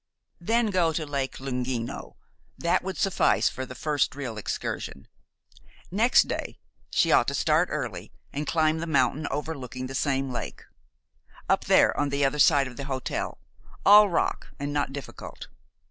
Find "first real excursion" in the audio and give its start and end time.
3.75-5.07